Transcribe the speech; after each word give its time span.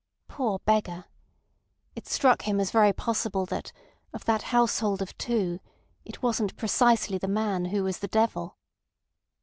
Poor 0.27 0.57
beggar! 0.57 1.05
It 1.95 2.07
struck 2.07 2.41
him 2.41 2.59
as 2.59 2.71
very 2.71 2.91
possible 2.91 3.45
that 3.45 3.71
of 4.13 4.25
that 4.25 4.41
household 4.49 4.99
of 4.99 5.15
two 5.19 5.59
it 6.05 6.23
wasn't 6.23 6.57
precisely 6.57 7.19
the 7.19 7.27
man 7.27 7.65
who 7.65 7.83
was 7.83 7.99
the 7.99 8.07
devil. 8.07 8.57